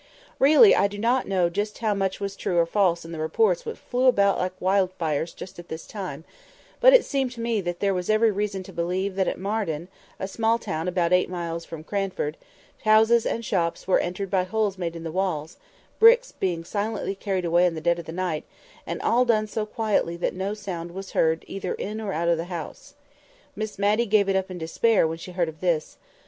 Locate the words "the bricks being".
15.53-16.63